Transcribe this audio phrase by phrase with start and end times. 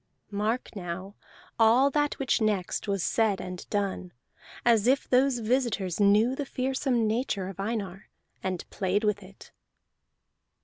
[0.31, 1.13] Mark now
[1.59, 4.11] all that which next was said and done,
[4.65, 8.09] as if those visitors knew the fearsome nature of Einar,
[8.41, 9.51] and played with it.